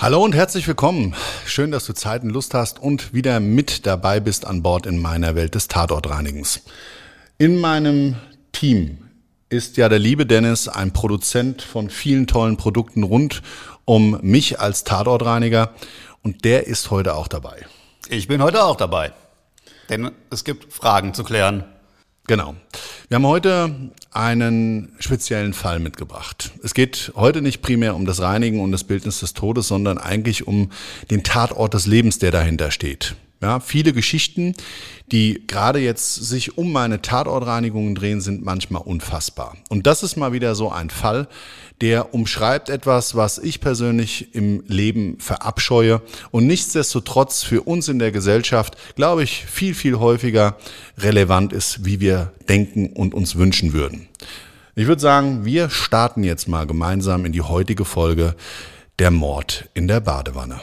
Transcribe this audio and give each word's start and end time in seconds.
Hallo 0.00 0.22
und 0.22 0.32
herzlich 0.32 0.68
willkommen. 0.68 1.16
Schön, 1.44 1.72
dass 1.72 1.84
du 1.84 1.92
Zeit 1.92 2.22
und 2.22 2.30
Lust 2.30 2.54
hast 2.54 2.78
und 2.78 3.12
wieder 3.12 3.40
mit 3.40 3.84
dabei 3.84 4.20
bist 4.20 4.46
an 4.46 4.62
Bord 4.62 4.86
in 4.86 5.02
meiner 5.02 5.34
Welt 5.34 5.56
des 5.56 5.66
Tatortreinigens. 5.66 6.60
In 7.36 7.58
meinem 7.58 8.14
Team 8.52 8.98
ist 9.48 9.76
ja 9.76 9.88
der 9.88 9.98
liebe 9.98 10.24
Dennis 10.24 10.68
ein 10.68 10.92
Produzent 10.92 11.62
von 11.62 11.90
vielen 11.90 12.28
tollen 12.28 12.56
Produkten 12.56 13.02
rund 13.02 13.42
um 13.86 14.20
mich 14.22 14.60
als 14.60 14.84
Tatortreiniger 14.84 15.74
und 16.22 16.44
der 16.44 16.68
ist 16.68 16.92
heute 16.92 17.14
auch 17.14 17.26
dabei. 17.26 17.66
Ich 18.08 18.28
bin 18.28 18.40
heute 18.40 18.62
auch 18.62 18.76
dabei, 18.76 19.12
denn 19.88 20.12
es 20.30 20.44
gibt 20.44 20.72
Fragen 20.72 21.12
zu 21.12 21.24
klären. 21.24 21.64
Genau. 22.28 22.54
Wir 23.08 23.14
haben 23.14 23.26
heute 23.26 23.74
einen 24.10 24.92
speziellen 24.98 25.54
Fall 25.54 25.80
mitgebracht. 25.80 26.50
Es 26.62 26.74
geht 26.74 27.10
heute 27.16 27.40
nicht 27.40 27.62
primär 27.62 27.96
um 27.96 28.04
das 28.04 28.20
Reinigen 28.20 28.60
und 28.60 28.70
das 28.70 28.84
Bildnis 28.84 29.20
des 29.20 29.32
Todes, 29.32 29.66
sondern 29.66 29.96
eigentlich 29.96 30.46
um 30.46 30.70
den 31.10 31.22
Tatort 31.22 31.72
des 31.72 31.86
Lebens, 31.86 32.18
der 32.18 32.32
dahinter 32.32 32.70
steht. 32.70 33.16
Ja, 33.40 33.60
viele 33.60 33.92
Geschichten, 33.92 34.54
die 35.12 35.44
gerade 35.46 35.78
jetzt 35.78 36.16
sich 36.16 36.58
um 36.58 36.72
meine 36.72 37.02
Tatortreinigungen 37.02 37.94
drehen, 37.94 38.20
sind 38.20 38.44
manchmal 38.44 38.82
unfassbar. 38.82 39.56
Und 39.68 39.86
das 39.86 40.02
ist 40.02 40.16
mal 40.16 40.32
wieder 40.32 40.56
so 40.56 40.72
ein 40.72 40.90
Fall, 40.90 41.28
der 41.80 42.14
umschreibt 42.14 42.68
etwas, 42.68 43.14
was 43.14 43.38
ich 43.38 43.60
persönlich 43.60 44.34
im 44.34 44.64
Leben 44.66 45.20
verabscheue 45.20 46.02
und 46.32 46.48
nichtsdestotrotz 46.48 47.44
für 47.44 47.62
uns 47.62 47.86
in 47.86 48.00
der 48.00 48.10
Gesellschaft, 48.10 48.76
glaube 48.96 49.22
ich, 49.22 49.46
viel, 49.46 49.74
viel 49.74 50.00
häufiger 50.00 50.56
relevant 50.98 51.52
ist, 51.52 51.84
wie 51.84 52.00
wir 52.00 52.32
denken 52.48 52.88
und 52.88 53.14
uns 53.14 53.36
wünschen 53.36 53.72
würden. 53.72 54.08
Ich 54.74 54.88
würde 54.88 55.00
sagen, 55.00 55.44
wir 55.44 55.70
starten 55.70 56.24
jetzt 56.24 56.48
mal 56.48 56.66
gemeinsam 56.66 57.24
in 57.24 57.32
die 57.32 57.42
heutige 57.42 57.84
Folge 57.84 58.34
Der 58.98 59.12
Mord 59.12 59.68
in 59.74 59.86
der 59.86 60.00
Badewanne. 60.00 60.60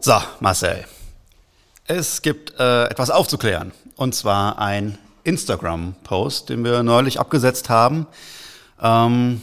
So, 0.00 0.14
Marcel. 0.38 0.84
Es 1.84 2.22
gibt 2.22 2.58
äh, 2.60 2.84
etwas 2.84 3.10
aufzuklären. 3.10 3.72
Und 3.96 4.14
zwar 4.14 4.60
ein 4.60 4.96
Instagram-Post, 5.24 6.50
den 6.50 6.62
wir 6.62 6.84
neulich 6.84 7.18
abgesetzt 7.18 7.68
haben. 7.68 8.06
Ähm, 8.80 9.42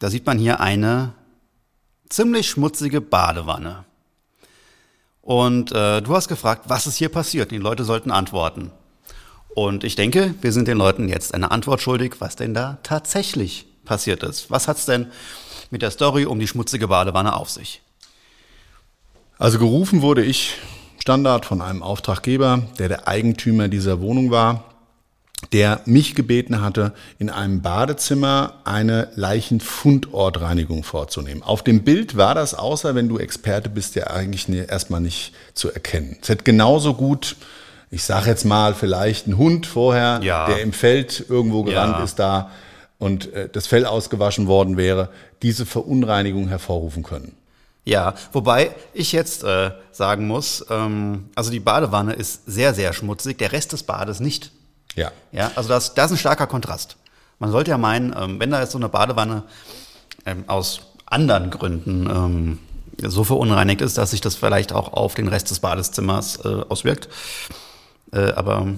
da 0.00 0.10
sieht 0.10 0.26
man 0.26 0.38
hier 0.38 0.58
eine 0.58 1.12
ziemlich 2.08 2.50
schmutzige 2.50 3.00
Badewanne. 3.00 3.84
Und 5.20 5.70
äh, 5.70 6.00
du 6.00 6.16
hast 6.16 6.26
gefragt, 6.26 6.64
was 6.66 6.88
ist 6.88 6.96
hier 6.96 7.08
passiert? 7.08 7.52
Die 7.52 7.58
Leute 7.58 7.84
sollten 7.84 8.10
antworten. 8.10 8.72
Und 9.54 9.84
ich 9.84 9.94
denke, 9.94 10.34
wir 10.40 10.50
sind 10.50 10.66
den 10.66 10.78
Leuten 10.78 11.08
jetzt 11.08 11.32
eine 11.32 11.52
Antwort 11.52 11.80
schuldig, 11.80 12.16
was 12.18 12.34
denn 12.34 12.54
da 12.54 12.78
tatsächlich 12.82 13.66
passiert 13.84 14.24
ist. 14.24 14.50
Was 14.50 14.66
hat's 14.66 14.84
denn 14.84 15.12
mit 15.70 15.80
der 15.80 15.92
Story 15.92 16.26
um 16.26 16.40
die 16.40 16.48
schmutzige 16.48 16.88
Badewanne 16.88 17.36
auf 17.36 17.50
sich? 17.50 17.81
Also 19.38 19.58
gerufen 19.58 20.02
wurde 20.02 20.24
ich 20.24 20.56
Standard 21.00 21.46
von 21.46 21.60
einem 21.62 21.82
Auftraggeber, 21.82 22.62
der 22.78 22.88
der 22.88 23.08
Eigentümer 23.08 23.66
dieser 23.66 24.00
Wohnung 24.00 24.30
war, 24.30 24.64
der 25.52 25.80
mich 25.84 26.14
gebeten 26.14 26.60
hatte, 26.60 26.92
in 27.18 27.28
einem 27.28 27.60
Badezimmer 27.60 28.54
eine 28.64 29.08
Leichenfundortreinigung 29.16 30.84
vorzunehmen. 30.84 31.42
Auf 31.42 31.64
dem 31.64 31.82
Bild 31.82 32.16
war 32.16 32.36
das, 32.36 32.54
außer 32.54 32.94
wenn 32.94 33.08
du 33.08 33.18
Experte 33.18 33.68
bist, 33.68 33.96
ja 33.96 34.06
eigentlich 34.06 34.48
erstmal 34.48 35.00
nicht 35.00 35.34
zu 35.54 35.72
erkennen. 35.72 36.18
Es 36.22 36.28
hätte 36.28 36.44
genauso 36.44 36.94
gut, 36.94 37.36
ich 37.90 38.04
sage 38.04 38.30
jetzt 38.30 38.44
mal, 38.44 38.74
vielleicht 38.74 39.26
ein 39.26 39.36
Hund 39.36 39.66
vorher, 39.66 40.20
ja. 40.22 40.46
der 40.46 40.62
im 40.62 40.72
Feld 40.72 41.26
irgendwo 41.28 41.64
gerannt 41.64 41.96
ja. 41.98 42.04
ist 42.04 42.20
da 42.20 42.50
und 42.98 43.32
äh, 43.34 43.48
das 43.52 43.66
Fell 43.66 43.84
ausgewaschen 43.84 44.46
worden 44.46 44.76
wäre, 44.76 45.08
diese 45.42 45.66
Verunreinigung 45.66 46.46
hervorrufen 46.46 47.02
können. 47.02 47.34
Ja, 47.84 48.14
wobei 48.32 48.74
ich 48.94 49.10
jetzt 49.12 49.42
äh, 49.42 49.72
sagen 49.90 50.26
muss, 50.28 50.64
ähm, 50.70 51.30
also 51.34 51.50
die 51.50 51.60
Badewanne 51.60 52.12
ist 52.12 52.46
sehr, 52.46 52.74
sehr 52.74 52.92
schmutzig, 52.92 53.38
der 53.38 53.52
Rest 53.52 53.72
des 53.72 53.82
Bades 53.82 54.20
nicht. 54.20 54.52
Ja. 54.94 55.10
Ja, 55.32 55.50
also 55.56 55.68
das, 55.68 55.94
das 55.94 56.06
ist 56.06 56.18
ein 56.18 56.20
starker 56.20 56.46
Kontrast. 56.46 56.96
Man 57.40 57.50
sollte 57.50 57.72
ja 57.72 57.78
meinen, 57.78 58.14
ähm, 58.16 58.38
wenn 58.38 58.50
da 58.50 58.60
jetzt 58.60 58.72
so 58.72 58.78
eine 58.78 58.88
Badewanne 58.88 59.42
ähm, 60.26 60.44
aus 60.46 60.82
anderen 61.06 61.50
Gründen 61.50 62.08
ähm, 62.08 62.58
so 62.98 63.24
verunreinigt 63.24 63.80
ist, 63.80 63.98
dass 63.98 64.12
sich 64.12 64.20
das 64.20 64.36
vielleicht 64.36 64.72
auch 64.72 64.92
auf 64.92 65.14
den 65.14 65.26
Rest 65.26 65.50
des 65.50 65.58
Badezimmers 65.58 66.44
äh, 66.44 66.62
auswirkt. 66.68 67.08
Äh, 68.12 68.32
aber 68.32 68.68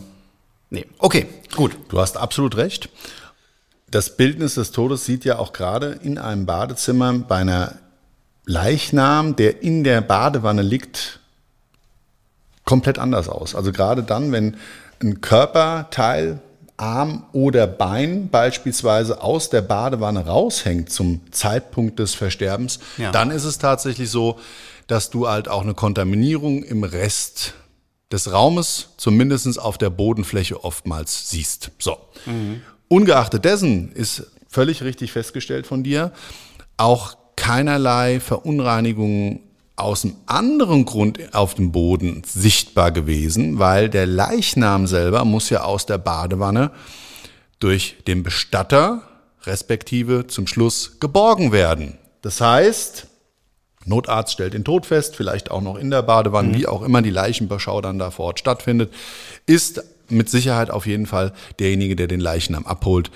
nee, 0.70 0.87
okay, 0.98 1.28
gut. 1.54 1.76
Du 1.88 2.00
hast 2.00 2.16
absolut 2.16 2.56
recht. 2.56 2.88
Das 3.91 4.16
Bildnis 4.16 4.54
des 4.54 4.72
Todes 4.72 5.04
sieht 5.04 5.26
ja 5.26 5.38
auch 5.38 5.53
gerade 5.53 5.98
in 6.03 6.16
einem 6.19 6.47
Badezimmer 6.47 7.12
bei 7.12 7.37
einer 7.37 7.75
Leichnam, 8.47 9.37
der 9.37 9.62
in 9.62 9.84
der 9.84 10.00
Badewanne 10.00 10.62
liegt, 10.62 11.21
komplett 12.65 12.99
anders 12.99 13.28
aus. 13.28 13.55
Also 13.55 13.72
gerade 13.72 14.03
dann, 14.03 14.32
wenn 14.32 14.56
ein 15.03 15.21
Körperteil, 15.21 16.41
Arm 16.77 17.25
oder 17.32 17.66
Bein 17.66 18.28
beispielsweise 18.31 19.22
aus 19.22 19.49
der 19.49 19.62
Badewanne 19.62 20.27
raushängt 20.27 20.91
zum 20.91 21.21
Zeitpunkt 21.31 21.99
des 21.99 22.15
Versterbens, 22.15 22.81
ja. 22.99 23.12
dann 23.12 23.31
ist 23.31 23.44
es 23.44 23.59
tatsächlich 23.59 24.10
so, 24.10 24.41
dass 24.88 25.11
du 25.11 25.28
halt 25.28 25.49
auch 25.49 25.62
eine 25.62 25.75
Kontaminierung 25.75 26.65
im 26.65 26.82
Rest 26.82 27.55
des 28.11 28.32
Raumes, 28.32 28.88
zumindest 28.97 29.59
auf 29.59 29.78
der 29.78 29.91
Bodenfläche 29.91 30.65
oftmals 30.65 31.31
siehst. 31.31 31.71
So. 31.78 31.97
Mhm. 32.26 32.62
Ungeachtet 32.88 33.44
dessen 33.44 33.93
ist 33.93 34.26
völlig 34.49 34.82
richtig 34.82 35.12
festgestellt 35.12 35.66
von 35.66 35.82
dir, 35.82 36.12
auch 36.76 37.17
keinerlei 37.44 38.20
Verunreinigungen 38.20 39.41
aus 39.76 40.05
einem 40.05 40.17
anderen 40.25 40.87
Grund 40.87 41.35
auf 41.35 41.55
dem 41.55 41.73
Boden 41.73 42.23
sichtbar 42.25 42.91
gewesen, 42.91 43.58
weil 43.58 43.91
der 43.91 44.06
Leichnam 44.06 44.87
selber 44.87 45.26
muss 45.26 45.50
ja 45.50 45.62
aus 45.62 45.85
der 45.85 45.99
Badewanne 45.99 46.70
durch 47.61 47.96
den 48.06 48.23
Bestatter 48.23 49.02
respektive 49.43 50.26
zum 50.26 50.46
Schluss 50.46 51.00
geborgen 51.00 51.52
werden. 51.52 51.99
Das 52.23 52.41
heißt, 52.41 53.08
Notarzt 53.85 54.32
stellt 54.32 54.55
den 54.55 54.64
Tod 54.64 54.87
fest, 54.87 55.14
vielleicht 55.14 55.50
auch 55.50 55.61
noch 55.61 55.76
in 55.76 55.91
der 55.91 56.00
Badewanne, 56.00 56.49
mhm. 56.49 56.55
wie 56.55 56.67
auch 56.67 56.81
immer 56.81 57.02
die 57.02 57.11
Leichenbeschau 57.11 57.82
dann 57.82 57.99
da 57.99 58.11
vor 58.11 58.25
Ort 58.25 58.38
stattfindet, 58.38 58.91
ist 59.44 59.85
mit 60.08 60.31
Sicherheit 60.31 60.70
auf 60.70 60.87
jeden 60.87 61.05
Fall 61.05 61.35
derjenige, 61.58 61.94
der 61.94 62.06
den 62.06 62.20
Leichnam 62.20 62.64
abholt, 62.64 63.11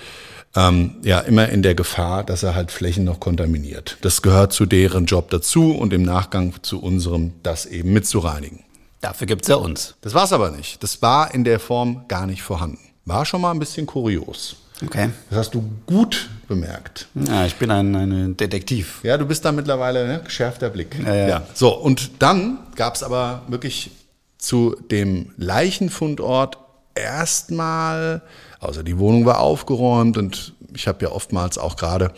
ähm, 0.55 0.95
ja 1.03 1.19
immer 1.19 1.49
in 1.49 1.61
der 1.61 1.75
Gefahr, 1.75 2.23
dass 2.23 2.43
er 2.43 2.55
halt 2.55 2.71
Flächen 2.71 3.03
noch 3.03 3.19
kontaminiert. 3.19 3.97
Das 4.01 4.21
gehört 4.21 4.53
zu 4.53 4.65
deren 4.65 5.05
Job 5.05 5.29
dazu 5.29 5.71
und 5.71 5.93
im 5.93 6.03
Nachgang 6.03 6.53
zu 6.61 6.81
unserem, 6.81 7.33
das 7.43 7.65
eben 7.65 7.93
mitzureinigen. 7.93 8.63
Dafür 9.01 9.27
gibt's 9.27 9.47
ja 9.47 9.55
uns. 9.55 9.95
Das 10.01 10.13
war's 10.13 10.33
aber 10.33 10.51
nicht. 10.51 10.83
Das 10.83 11.01
war 11.01 11.33
in 11.33 11.43
der 11.43 11.59
Form 11.59 12.05
gar 12.07 12.25
nicht 12.25 12.41
vorhanden. 12.41 12.79
War 13.05 13.25
schon 13.25 13.41
mal 13.41 13.51
ein 13.51 13.59
bisschen 13.59 13.85
kurios. 13.85 14.57
Okay. 14.85 15.09
Das 15.29 15.39
hast 15.39 15.55
du 15.55 15.63
gut 15.85 16.29
bemerkt. 16.47 17.07
Ja, 17.15 17.45
ich 17.45 17.55
bin 17.55 17.69
ein, 17.71 17.95
ein 17.95 18.37
Detektiv. 18.37 18.99
Ja, 19.03 19.17
du 19.17 19.25
bist 19.25 19.43
da 19.43 19.51
mittlerweile 19.51 20.07
ne? 20.07 20.21
geschärfter 20.23 20.69
Blick. 20.69 20.97
Ja, 21.05 21.27
ja. 21.27 21.47
So, 21.53 21.75
und 21.75 22.11
dann 22.19 22.59
gab 22.75 22.95
es 22.95 23.03
aber 23.03 23.43
wirklich 23.47 23.91
zu 24.37 24.75
dem 24.89 25.31
Leichenfundort 25.37 26.57
erstmal, 26.99 28.21
also 28.59 28.83
die 28.83 28.97
Wohnung 28.97 29.25
war 29.25 29.39
aufgeräumt 29.39 30.17
und 30.17 30.53
ich 30.73 30.87
habe 30.87 31.03
ja 31.03 31.11
oftmals 31.11 31.57
auch 31.57 31.75
gerade 31.75 32.11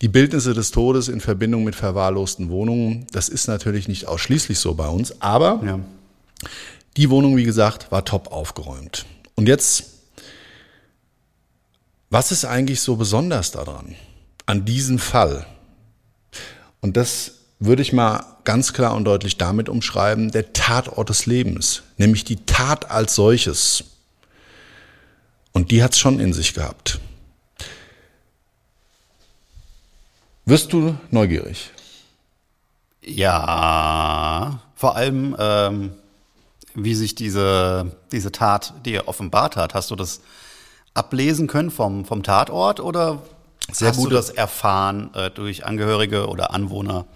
die 0.00 0.08
Bildnisse 0.08 0.54
des 0.54 0.70
Todes 0.70 1.08
in 1.08 1.20
Verbindung 1.20 1.64
mit 1.64 1.74
verwahrlosten 1.74 2.50
Wohnungen. 2.50 3.06
Das 3.12 3.28
ist 3.28 3.46
natürlich 3.46 3.88
nicht 3.88 4.06
ausschließlich 4.06 4.58
so 4.58 4.74
bei 4.74 4.88
uns, 4.88 5.20
aber 5.20 5.60
Ja. 5.64 5.80
die 6.96 7.10
Wohnung, 7.10 7.36
wie 7.36 7.44
gesagt, 7.44 7.90
war 7.92 8.04
top 8.04 8.32
aufgeräumt. 8.32 9.06
Und 9.34 9.48
jetzt, 9.48 9.84
was 12.10 12.32
ist 12.32 12.44
eigentlich 12.44 12.80
so 12.80 12.96
besonders 12.96 13.50
daran, 13.50 13.94
an 14.46 14.64
diesem 14.64 14.98
Fall? 14.98 15.46
Und 16.80 16.96
das 16.96 17.32
würde 17.58 17.82
ich 17.82 17.92
mal 17.92 18.24
ganz 18.44 18.72
klar 18.74 18.94
und 18.94 19.04
deutlich 19.04 19.38
damit 19.38 19.68
umschreiben, 19.68 20.30
der 20.30 20.52
Tatort 20.52 21.08
des 21.08 21.24
Lebens, 21.26 21.82
nämlich 21.96 22.24
die 22.24 22.44
Tat 22.44 22.90
als 22.90 23.14
solches. 23.14 23.84
Und 25.54 25.70
die 25.70 25.82
hat 25.82 25.92
es 25.92 25.98
schon 25.98 26.20
in 26.20 26.32
sich 26.32 26.52
gehabt. 26.52 27.00
Wirst 30.44 30.72
du 30.72 30.96
neugierig? 31.10 31.70
Ja, 33.02 34.60
vor 34.74 34.96
allem, 34.96 35.34
ähm, 35.38 35.92
wie 36.74 36.94
sich 36.94 37.14
diese, 37.14 37.96
diese 38.12 38.32
Tat 38.32 38.74
dir 38.84 39.08
offenbart 39.08 39.56
hat. 39.56 39.74
Hast 39.74 39.90
du 39.90 39.96
das 39.96 40.20
ablesen 40.92 41.46
können 41.46 41.70
vom, 41.70 42.04
vom 42.04 42.22
Tatort 42.22 42.80
oder 42.80 43.22
Sehr 43.70 43.88
hast 43.88 44.04
du 44.04 44.10
das 44.10 44.30
erfahren 44.30 45.14
äh, 45.14 45.30
durch 45.30 45.64
Angehörige 45.64 46.28
oder 46.28 46.52
Anwohner? 46.52 47.06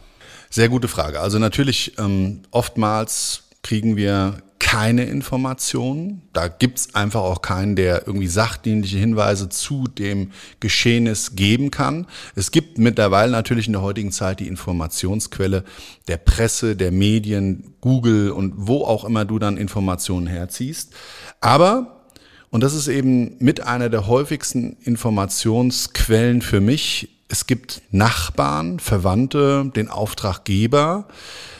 Sehr 0.49 0.69
gute 0.69 0.89
Frage. 0.89 1.21
Also 1.21 1.39
natürlich, 1.39 1.99
ähm, 1.99 2.43
oftmals 2.51 3.43
kriegen 3.63 3.97
wir 3.97 4.43
keine 4.71 5.05
Informationen. 5.05 6.21
Da 6.35 6.49
gibt's 6.49 6.95
einfach 6.95 7.23
auch 7.23 7.41
keinen, 7.41 7.75
der 7.75 8.07
irgendwie 8.07 8.27
sachdienliche 8.27 8.99
Hinweise 8.99 9.49
zu 9.49 9.85
dem 9.85 10.31
Geschehnis 10.61 11.35
geben 11.37 11.71
kann. 11.71 12.07
Es 12.35 12.51
gibt 12.51 12.77
mittlerweile 12.77 13.33
natürlich 13.33 13.67
in 13.67 13.73
der 13.73 13.81
heutigen 13.81 14.13
Zeit 14.13 14.41
die 14.41 14.47
Informationsquelle 14.47 15.65
der 16.07 16.19
Presse, 16.19 16.77
der 16.77 16.93
Medien, 16.93 17.77
Google 17.81 18.31
und 18.31 18.53
wo 18.59 18.85
auch 18.85 19.07
immer 19.07 19.25
du 19.25 19.39
dann 19.39 19.57
Informationen 19.57 20.27
herziehst. 20.27 20.93
Aber 21.41 22.05
und 22.51 22.63
das 22.63 22.75
ist 22.75 22.89
eben 22.89 23.37
mit 23.39 23.63
einer 23.63 23.89
der 23.89 24.07
häufigsten 24.07 24.77
Informationsquellen 24.83 26.43
für 26.43 26.61
mich. 26.61 27.09
Es 27.29 27.47
gibt 27.47 27.81
Nachbarn, 27.91 28.81
Verwandte, 28.81 29.73
den 29.75 29.89
Auftraggeber, 29.89 31.09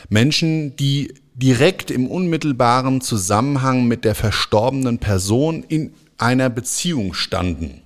Menschen, 0.09 0.75
die 0.75 1.13
direkt 1.39 1.89
im 1.89 2.07
unmittelbaren 2.07 3.01
Zusammenhang 3.01 3.85
mit 3.87 4.03
der 4.03 4.13
verstorbenen 4.13 4.99
Person 4.99 5.63
in 5.63 5.93
einer 6.17 6.49
Beziehung 6.49 7.13
standen. 7.13 7.81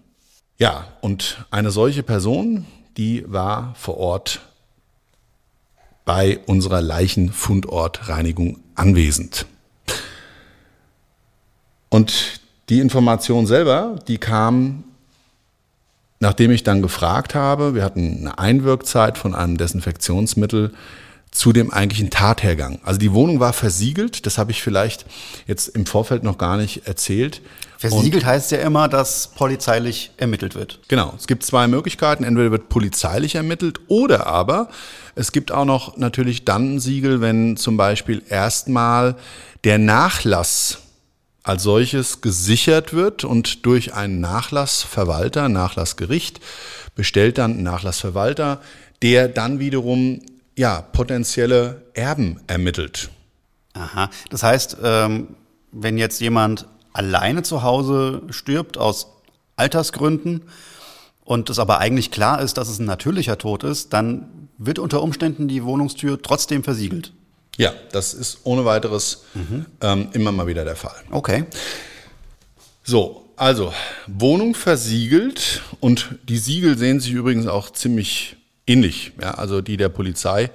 Ja, 0.57 0.88
und 1.01 1.45
eine 1.51 1.71
solche 1.71 2.03
Person, 2.03 2.65
die 2.97 3.23
war 3.31 3.73
vor 3.75 3.97
Ort 3.97 4.41
bei 6.05 6.39
unserer 6.47 6.81
Leichenfundortreinigung 6.81 8.59
anwesend. 8.75 9.45
Und 11.89 12.41
die 12.69 12.79
Information 12.79 13.45
selber, 13.45 13.99
die 14.07 14.17
kam, 14.17 14.83
nachdem 16.19 16.49
ich 16.51 16.63
dann 16.63 16.81
gefragt 16.81 17.35
habe, 17.35 17.75
wir 17.75 17.83
hatten 17.83 18.17
eine 18.19 18.39
Einwirkzeit 18.39 19.17
von 19.17 19.35
einem 19.35 19.57
Desinfektionsmittel 19.57 20.73
zu 21.33 21.51
dem 21.51 21.71
eigentlichen 21.71 22.09
Tathergang. 22.09 22.80
Also 22.83 23.00
die 23.00 23.12
Wohnung 23.12 23.39
war 23.39 23.53
versiegelt, 23.53 24.25
das 24.25 24.38
habe 24.38 24.51
ich 24.51 24.62
vielleicht 24.62 25.06
jetzt 25.47 25.68
im 25.69 25.85
Vorfeld 25.85 26.24
noch 26.24 26.38
gar 26.38 26.57
nicht 26.57 26.88
erzählt. 26.88 27.41
Versiegelt 27.80 28.24
heißt 28.24 28.51
ja 28.51 28.59
immer, 28.59 28.88
dass 28.88 29.30
polizeilich 29.30 30.12
ermittelt 30.18 30.56
wird. 30.56 30.80
Genau, 30.88 31.13
es 31.18 31.27
gibt 31.27 31.44
zwei 31.44 31.68
Möglichkeiten. 31.68 32.24
Entweder 32.24 32.51
wird 32.51 32.69
polizeilich 32.69 33.35
ermittelt 33.35 33.81
oder 33.88 34.27
aber 34.27 34.69
es 35.15 35.31
gibt 35.31 35.51
auch 35.51 35.65
noch 35.65 35.97
natürlich 35.97 36.45
dann 36.45 36.75
ein 36.75 36.80
Siegel, 36.80 37.19
wenn 37.19 37.57
zum 37.57 37.75
Beispiel 37.75 38.21
erstmal 38.30 39.15
der 39.63 39.80
Nachlass 39.80 40.77
als 41.44 41.63
solches 41.63 42.21
gesichert 42.21 42.94
wird 42.94 43.25
und 43.25 43.65
durch 43.65 43.94
einen 43.94 44.21
Nachlassverwalter, 44.21 45.50
Nachlassgericht, 45.50 46.39
bestellt 46.95 47.38
dann 47.38 47.57
ein 47.57 47.63
Nachlassverwalter, 47.63 48.62
der 49.01 49.27
dann 49.27 49.59
wiederum 49.59 50.21
ja, 50.55 50.81
potenzielle 50.81 51.83
Erben 51.94 52.41
ermittelt. 52.47 53.09
Aha. 53.73 54.09
Das 54.29 54.44
heißt, 54.44 54.77
ähm, 54.83 55.35
wenn 55.71 55.97
jetzt 55.97 56.21
jemand 56.21 56.67
alleine 56.94 57.44
zu 57.44 57.63
Hause 57.63 58.21
stirbt 58.29 58.77
aus 58.77 59.07
Altersgründen 59.55 60.44
und 61.25 61.50
es 61.50 61.59
aber 61.59 61.79
eigentlich 61.79 62.11
klar 62.11 62.41
ist, 62.41 62.57
dass 62.57 62.69
es 62.69 62.79
ein 62.79 62.85
natürlicher 62.85 63.38
Tod 63.38 63.63
ist, 63.63 63.94
dann 63.94 64.50
wird 64.57 64.79
unter 64.79 65.01
Umständen 65.01 65.47
die 65.47 65.63
Wohnungstür 65.63 66.21
trotzdem 66.21 66.63
versiegelt. 66.63 67.13
Ja, 67.57 67.73
das 67.91 68.13
ist 68.13 68.39
ohne 68.44 68.65
weiteres 68.65 69.25
ähm, 69.81 70.09
immer 70.13 70.31
mal 70.31 70.47
wieder 70.47 70.65
der 70.65 70.75
Fall. 70.75 70.95
Okay. 71.11 71.45
So, 72.83 73.29
also 73.35 73.73
Wohnung 74.07 74.56
versiegelt 74.56 75.61
und 75.79 76.15
die 76.27 76.38
Siegel 76.38 76.77
sehen 76.77 76.99
sich 76.99 77.11
übrigens 77.11 77.47
auch 77.47 77.71
ziemlich 77.71 78.38
ähnlich, 78.68 79.13
ja, 79.21 79.31
also 79.31 79.62
die 79.62 79.77
der 79.77 79.89
Polizei. 79.89 80.50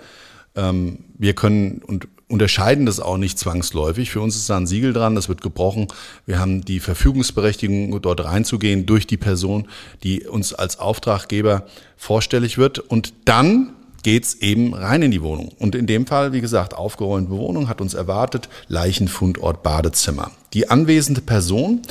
Ähm, 0.55 1.05
wir 1.17 1.35
können 1.35 1.83
und 1.87 2.09
unterscheiden 2.29 2.87
das 2.87 3.01
auch 3.01 3.17
nicht 3.17 3.39
zwangsläufig. 3.39 4.11
Für 4.11 4.21
uns 4.21 4.37
ist 4.37 4.51
da 4.51 4.57
ein 4.57 4.67
Siegel 4.67 4.93
dran, 4.93 5.15
das 5.15 5.29
wird 5.29 5.41
gebrochen. 5.41 5.89
Wir 6.27 6.39
haben 6.39 6.65
die 6.65 6.81
Verfügungsberechtigung, 6.81 8.01
dort 8.03 8.23
reinzugehen 8.23 8.87
durch 8.87 9.07
die 9.07 9.17
Person, 9.17 9.69
die 10.03 10.27
uns 10.27 10.53
als 10.53 10.79
Auftraggeber 10.79 11.67
vorstellig 11.97 12.59
wird. 12.59 12.79
Und 12.79 13.15
dann 13.25 13.73
geht's 14.03 14.35
eben 14.35 14.75
rein 14.75 15.03
in 15.03 15.11
die 15.11 15.23
Wohnung. 15.23 15.53
Und 15.59 15.75
in 15.75 15.87
dem 15.87 16.07
Fall, 16.07 16.33
wie 16.33 16.41
gesagt, 16.41 16.75
aufgeräumte 16.75 17.31
Wohnung 17.31 17.69
hat 17.69 17.81
uns 17.81 17.95
erwartet, 17.95 18.49
Leichenfundort 18.69 19.63
Badezimmer. 19.63 20.31
Die 20.53 20.71
anwesende 20.71 21.21
Person 21.21 21.83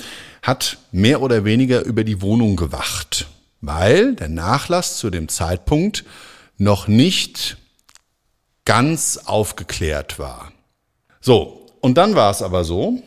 hat 0.41 0.77
mehr 0.91 1.21
oder 1.21 1.45
weniger 1.45 1.83
über 1.83 2.03
die 2.03 2.21
Wohnung 2.21 2.55
gewacht, 2.55 3.27
weil 3.61 4.15
der 4.15 4.29
Nachlass 4.29 4.97
zu 4.97 5.09
dem 5.09 5.29
Zeitpunkt 5.29 6.05
noch 6.57 6.87
nicht 6.87 7.57
ganz 8.65 9.17
aufgeklärt 9.25 10.19
war. 10.19 10.51
So, 11.21 11.65
und 11.81 11.97
dann 11.97 12.15
war 12.15 12.31
es 12.31 12.41
aber 12.41 12.63
so, 12.63 13.01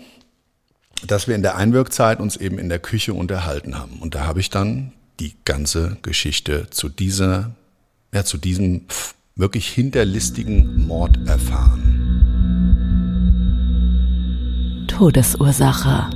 dass 1.07 1.29
wir 1.29 1.35
in 1.35 1.43
der 1.43 1.57
Einwirkzeit 1.57 2.21
uns 2.21 2.37
eben 2.37 2.59
in 2.59 2.69
der 2.69 2.79
Küche 2.79 3.15
unterhalten 3.15 3.79
haben. 3.79 3.99
Und 4.01 4.15
da 4.15 4.27
habe 4.27 4.41
ich 4.41 4.51
dann 4.51 4.93
die 5.19 5.35
ganze 5.45 5.97
Geschichte 6.03 6.69
zu 6.71 6.89
dieser, 6.89 7.55
ja, 8.13 8.25
zu 8.25 8.39
diesem 8.39 8.87
wirklich 9.37 9.69
hinterlistigen 9.69 10.87
Mord 10.87 11.19
erfahren. 11.27 12.07
Todesursache. 14.89 16.11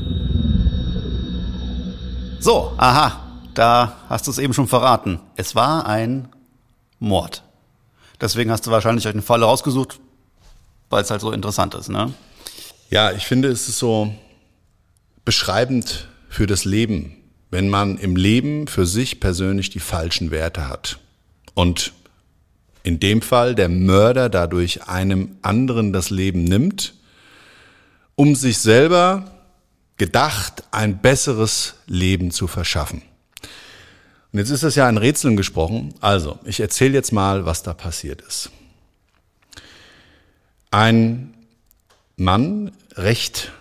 So, 2.41 2.75
aha, 2.77 3.24
da 3.55 3.97
hast 4.09 4.27
du 4.27 4.31
es 4.31 4.39
eben 4.39 4.55
schon 4.55 4.69
verraten. 4.69 5.21
Es 5.37 5.55
war 5.55 5.87
ein 5.87 6.29
Mord. 6.99 7.43
Deswegen 8.21 8.51
hast 8.51 8.67
du 8.67 8.71
wahrscheinlich 8.71 9.07
euch 9.07 9.15
einen 9.15 9.23
Fall 9.23 9.43
rausgesucht, 9.43 9.99
weil 10.91 11.03
es 11.03 11.11
halt 11.11 11.21
so 11.21 11.33
interessant 11.33 11.75
ist, 11.75 11.89
ne? 11.89 12.13
Ja, 12.91 13.13
ich 13.13 13.27
finde, 13.27 13.49
es 13.49 13.69
ist 13.69 13.79
so 13.79 14.15
beschreibend 15.25 16.09
für 16.29 16.47
das 16.47 16.65
Leben, 16.65 17.17
wenn 17.51 17.69
man 17.69 17.99
im 17.99 18.17
Leben 18.17 18.67
für 18.69 18.87
sich 18.87 19.21
persönlich 19.21 19.71
die 19.71 19.81
falschen 19.81 20.31
Werte 20.31 20.69
hat. 20.69 20.99
Und 21.55 21.93
in 22.83 23.01
dem 23.01 23.23
Fall 23.23 23.55
der 23.55 23.69
Mörder 23.69 24.29
dadurch 24.29 24.87
einem 24.89 25.37
anderen 25.43 25.93
das 25.93 26.11
Leben 26.11 26.45
nimmt, 26.45 26.95
um 28.15 28.35
sich 28.35 28.59
selber 28.59 29.33
gedacht 29.97 30.65
ein 30.71 31.01
besseres 31.01 31.75
Leben 31.87 32.31
zu 32.31 32.47
verschaffen. 32.47 33.03
Und 34.35 34.41
jetzt 34.41 34.51
ist 34.51 34.65
das 34.65 34.75
ja 34.75 34.89
ein 34.89 34.99
Rätseln 34.99 35.37
gesprochen. 35.37 35.95
Also, 36.01 36.41
ich 36.45 36.59
erzähle 36.59 36.95
jetzt 36.95 37.13
mal, 37.13 37.47
was 37.47 37.63
da 37.63 37.73
passiert 37.73 38.21
ist. 38.21 38.51
Ein 40.73 41.35
Mann, 42.17 42.73
recht 42.97 43.53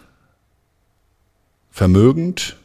vermögend, 1.70 2.56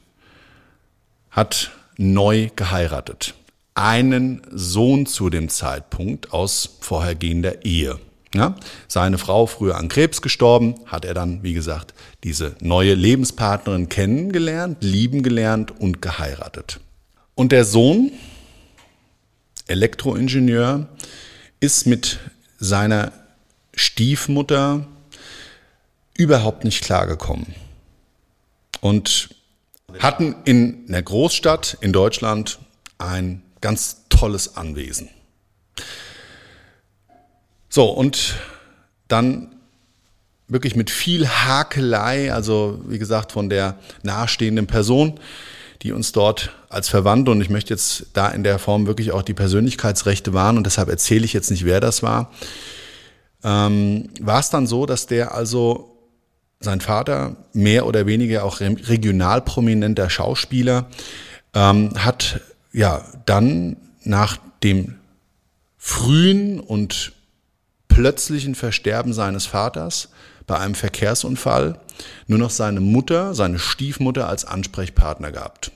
hat 1.30 1.70
neu 1.98 2.48
geheiratet. 2.56 3.34
Einen 3.74 4.40
Sohn 4.52 5.04
zu 5.04 5.28
dem 5.28 5.50
Zeitpunkt 5.50 6.32
aus 6.32 6.78
vorhergehender 6.80 7.66
Ehe. 7.66 7.98
Ja, 8.34 8.56
seine 8.88 9.18
Frau 9.18 9.44
früher 9.44 9.76
an 9.76 9.88
Krebs 9.88 10.22
gestorben, 10.22 10.76
hat 10.86 11.04
er 11.04 11.12
dann, 11.12 11.42
wie 11.42 11.52
gesagt, 11.52 11.92
diese 12.24 12.56
neue 12.62 12.94
Lebenspartnerin 12.94 13.90
kennengelernt, 13.90 14.78
lieben 14.80 15.22
gelernt 15.22 15.78
und 15.78 16.00
geheiratet. 16.00 16.80
Und 17.38 17.52
der 17.52 17.64
Sohn, 17.64 18.10
Elektroingenieur, 19.68 20.88
ist 21.60 21.86
mit 21.86 22.18
seiner 22.58 23.12
Stiefmutter 23.76 24.88
überhaupt 26.16 26.64
nicht 26.64 26.82
klargekommen. 26.82 27.54
Und 28.80 29.28
hatten 30.00 30.34
in 30.46 30.86
einer 30.88 31.00
Großstadt 31.00 31.78
in 31.80 31.92
Deutschland 31.92 32.58
ein 32.98 33.44
ganz 33.60 33.98
tolles 34.08 34.56
Anwesen. 34.56 35.08
So, 37.68 37.88
und 37.88 38.34
dann 39.06 39.54
wirklich 40.48 40.74
mit 40.74 40.90
viel 40.90 41.28
Hakelei, 41.28 42.32
also 42.32 42.80
wie 42.88 42.98
gesagt 42.98 43.30
von 43.30 43.48
der 43.48 43.78
nahestehenden 44.02 44.66
Person, 44.66 45.20
die 45.82 45.92
uns 45.92 46.12
dort 46.12 46.50
als 46.68 46.88
Verwandte, 46.88 47.30
und 47.30 47.40
ich 47.40 47.50
möchte 47.50 47.72
jetzt 47.72 48.06
da 48.12 48.28
in 48.28 48.42
der 48.42 48.58
Form 48.58 48.86
wirklich 48.86 49.12
auch 49.12 49.22
die 49.22 49.34
Persönlichkeitsrechte 49.34 50.32
wahren, 50.32 50.56
und 50.56 50.64
deshalb 50.64 50.88
erzähle 50.88 51.24
ich 51.24 51.32
jetzt 51.32 51.50
nicht, 51.50 51.64
wer 51.64 51.80
das 51.80 52.02
war, 52.02 52.32
ähm, 53.44 54.08
war 54.20 54.40
es 54.40 54.50
dann 54.50 54.66
so, 54.66 54.86
dass 54.86 55.06
der 55.06 55.34
also 55.34 55.94
sein 56.60 56.80
Vater, 56.80 57.36
mehr 57.52 57.86
oder 57.86 58.06
weniger 58.06 58.44
auch 58.44 58.60
regional 58.60 59.42
prominenter 59.42 60.10
Schauspieler, 60.10 60.86
ähm, 61.54 61.92
hat 61.96 62.40
ja 62.72 63.04
dann 63.26 63.76
nach 64.02 64.38
dem 64.64 64.96
frühen 65.76 66.58
und 66.58 67.12
plötzlichen 67.86 68.54
Versterben 68.54 69.12
seines 69.12 69.46
Vaters 69.46 70.08
bei 70.46 70.58
einem 70.58 70.74
Verkehrsunfall 70.74 71.80
nur 72.26 72.38
noch 72.38 72.50
seine 72.50 72.80
Mutter, 72.80 73.34
seine 73.34 73.58
Stiefmutter 73.58 74.28
als 74.28 74.44
Ansprechpartner 74.44 75.32
gehabt. 75.32 75.72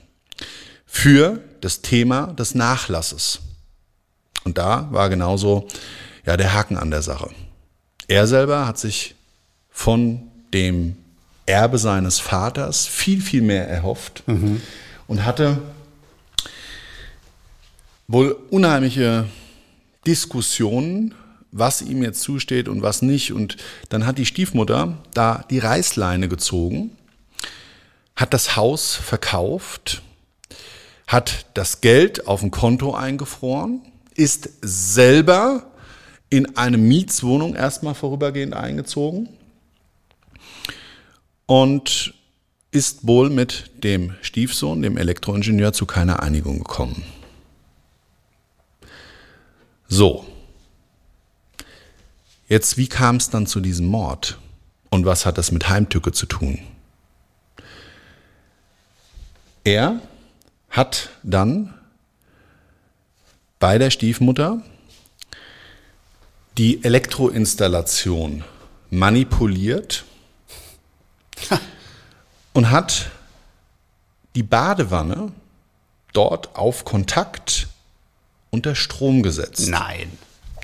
Für 0.85 1.39
das 1.61 1.81
Thema 1.81 2.27
des 2.27 2.55
Nachlasses. 2.55 3.39
Und 4.43 4.57
da 4.57 4.87
war 4.91 5.09
genauso 5.09 5.67
ja, 6.25 6.37
der 6.37 6.53
Haken 6.53 6.77
an 6.77 6.91
der 6.91 7.01
Sache. 7.01 7.29
Er 8.07 8.27
selber 8.27 8.67
hat 8.67 8.77
sich 8.77 9.15
von 9.69 10.21
dem 10.53 10.97
Erbe 11.45 11.77
seines 11.77 12.19
Vaters 12.19 12.85
viel, 12.85 13.21
viel 13.21 13.41
mehr 13.41 13.67
erhofft 13.67 14.23
mhm. 14.27 14.61
und 15.07 15.25
hatte 15.25 15.57
wohl 18.07 18.37
unheimliche 18.49 19.25
Diskussionen, 20.05 21.15
was 21.53 21.81
ihm 21.81 22.03
jetzt 22.03 22.21
zusteht 22.21 22.67
und 22.67 22.81
was 22.81 23.01
nicht. 23.01 23.31
Und 23.31 23.57
dann 23.89 24.05
hat 24.05 24.17
die 24.17 24.25
Stiefmutter 24.25 24.97
da 25.13 25.45
die 25.49 25.59
Reißleine 25.59 26.27
gezogen, 26.27 26.97
hat 28.15 28.33
das 28.33 28.55
Haus 28.55 28.95
verkauft, 28.95 30.01
hat 31.07 31.45
das 31.53 31.81
Geld 31.81 32.27
auf 32.27 32.43
ein 32.43 32.51
Konto 32.51 32.93
eingefroren, 32.93 33.81
ist 34.15 34.49
selber 34.61 35.71
in 36.29 36.57
eine 36.57 36.77
Mietswohnung 36.77 37.55
erstmal 37.55 37.93
vorübergehend 37.93 38.55
eingezogen 38.55 39.29
und 41.45 42.15
ist 42.71 43.05
wohl 43.05 43.29
mit 43.29 43.69
dem 43.83 44.15
Stiefsohn, 44.23 44.81
dem 44.81 44.97
Elektroingenieur, 44.97 45.73
zu 45.73 45.85
keiner 45.85 46.23
Einigung 46.23 46.57
gekommen. 46.57 47.03
So. 49.87 50.25
Jetzt, 52.53 52.77
wie 52.77 52.87
kam 52.87 53.15
es 53.15 53.31
dann 53.31 53.47
zu 53.47 53.61
diesem 53.61 53.87
Mord? 53.87 54.37
Und 54.91 55.07
was 55.07 55.25
hat 55.25 55.39
das 55.39 55.51
mit 55.51 55.69
Heimtücke 55.69 56.11
zu 56.11 56.27
tun? 56.27 56.59
Er 59.63 59.99
hat 60.69 61.09
dann 61.23 61.73
bei 63.57 63.79
der 63.79 63.89
Stiefmutter 63.89 64.61
die 66.59 66.83
Elektroinstallation 66.83 68.43
manipuliert 68.91 70.05
und 72.53 72.69
hat 72.69 73.09
die 74.35 74.43
Badewanne 74.43 75.31
dort 76.13 76.55
auf 76.55 76.85
Kontakt 76.85 77.67
unter 78.51 78.75
Strom 78.75 79.23
gesetzt. 79.23 79.69
Nein. 79.69 80.15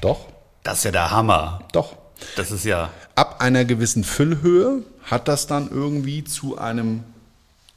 Doch. 0.01 0.27
Das 0.70 0.80
ist 0.80 0.84
ja 0.84 0.92
der 0.92 1.10
Hammer. 1.10 1.62
Doch. 1.72 1.96
Das 2.36 2.52
ist 2.52 2.64
ja. 2.64 2.92
Ab 3.16 3.42
einer 3.42 3.66
gewissen 3.66 4.04
Füllhöhe 4.04 4.84
hat 5.04 5.28
das 5.28 5.48
dann 5.48 5.68
irgendwie 5.72 6.24
zu 6.24 6.60
einem 6.60 7.04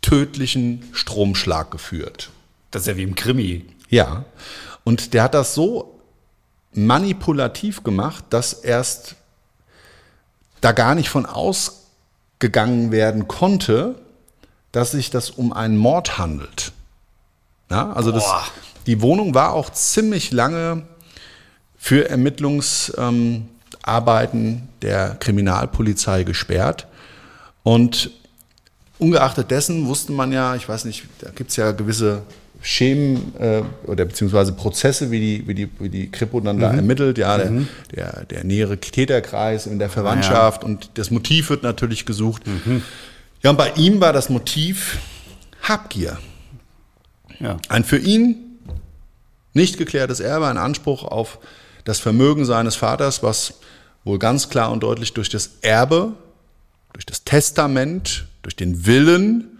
tödlichen 0.02 0.86
Stromschlag 0.92 1.70
geführt. 1.70 2.28
Das 2.70 2.82
ist 2.82 2.88
ja 2.88 2.96
wie 2.98 3.02
im 3.04 3.14
Krimi. 3.14 3.64
Ja. 3.88 4.26
Und 4.84 5.14
der 5.14 5.22
hat 5.22 5.32
das 5.32 5.54
so 5.54 6.00
manipulativ 6.74 7.82
gemacht, 7.82 8.26
dass 8.28 8.52
erst 8.52 9.14
da 10.60 10.72
gar 10.72 10.94
nicht 10.94 11.08
von 11.08 11.24
ausgegangen 11.24 12.90
werden 12.90 13.26
konnte, 13.26 13.94
dass 14.70 14.90
sich 14.90 15.08
das 15.08 15.30
um 15.30 15.54
einen 15.54 15.78
Mord 15.78 16.18
handelt. 16.18 16.72
Ja, 17.70 17.90
also 17.94 18.12
das, 18.12 18.24
die 18.86 19.00
Wohnung 19.00 19.34
war 19.34 19.54
auch 19.54 19.70
ziemlich 19.70 20.30
lange 20.30 20.82
für 21.84 22.08
Ermittlungsarbeiten 22.08 24.68
der 24.82 25.16
Kriminalpolizei 25.18 26.22
gesperrt. 26.22 26.86
Und 27.64 28.12
ungeachtet 29.00 29.50
dessen 29.50 29.88
wusste 29.88 30.12
man 30.12 30.30
ja, 30.30 30.54
ich 30.54 30.68
weiß 30.68 30.84
nicht, 30.84 31.02
da 31.18 31.30
gibt 31.30 31.50
es 31.50 31.56
ja 31.56 31.72
gewisse 31.72 32.22
Schemen 32.60 33.34
äh, 33.36 33.62
oder 33.88 34.04
beziehungsweise 34.04 34.52
Prozesse, 34.52 35.10
wie 35.10 35.18
die, 35.18 35.48
wie 35.48 35.54
die, 35.54 35.68
wie 35.80 35.88
die 35.88 36.08
Kripo 36.08 36.38
dann 36.38 36.58
mhm. 36.58 36.60
da 36.60 36.72
ermittelt, 36.72 37.18
ja, 37.18 37.36
mhm. 37.38 37.66
der, 37.92 38.12
der, 38.12 38.24
der, 38.26 38.44
nähere 38.44 38.78
Täterkreis 38.78 39.66
in 39.66 39.80
der 39.80 39.90
Verwandtschaft 39.90 40.62
ja. 40.62 40.68
und 40.68 40.90
das 40.94 41.10
Motiv 41.10 41.50
wird 41.50 41.64
natürlich 41.64 42.06
gesucht. 42.06 42.46
Mhm. 42.46 42.82
Ja, 43.42 43.50
und 43.50 43.56
bei 43.56 43.72
ihm 43.72 44.00
war 44.00 44.12
das 44.12 44.28
Motiv 44.28 44.98
Habgier. 45.62 46.16
Ja. 47.40 47.56
Ein 47.68 47.82
für 47.82 47.98
ihn 47.98 48.36
nicht 49.52 49.78
geklärtes 49.78 50.20
Erbe, 50.20 50.46
ein 50.46 50.58
Anspruch 50.58 51.02
auf 51.02 51.40
das 51.84 51.98
Vermögen 51.98 52.44
seines 52.44 52.76
Vaters, 52.76 53.22
was 53.22 53.54
wohl 54.04 54.18
ganz 54.18 54.48
klar 54.48 54.70
und 54.70 54.82
deutlich 54.82 55.12
durch 55.12 55.28
das 55.28 55.58
Erbe, 55.62 56.12
durch 56.92 57.06
das 57.06 57.24
Testament, 57.24 58.26
durch 58.42 58.56
den 58.56 58.86
Willen 58.86 59.58